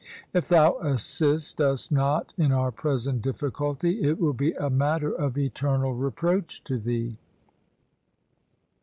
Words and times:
If 0.33 0.47
thou 0.47 0.79
assist 0.79 1.61
us 1.61 1.91
not 1.91 2.33
in 2.35 2.51
our 2.51 2.71
present 2.71 3.21
difficulty, 3.21 4.01
it 4.01 4.19
will 4.19 4.33
be 4.33 4.53
a 4.53 4.67
matter 4.67 5.11
of 5.11 5.37
eternal 5.37 5.93
reproach 5.93 6.63
to 6.63 6.79
thee.' 6.79 7.17